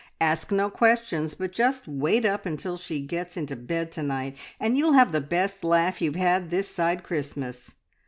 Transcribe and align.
Ask 0.19 0.51
no 0.51 0.71
questions, 0.71 1.35
but 1.35 1.51
just 1.51 1.87
wait 1.87 2.25
up 2.25 2.47
until 2.47 2.75
she 2.75 3.01
gets 3.05 3.37
into 3.37 3.55
bed 3.55 3.91
to 3.91 4.01
night, 4.01 4.35
and 4.59 4.75
you'll 4.75 4.93
have 4.93 5.11
the 5.11 5.21
best 5.21 5.63
laugh 5.63 6.01
you've 6.01 6.15
had 6.15 6.49
this 6.49 6.67
side 6.69 7.03
Christmas.' 7.03 7.75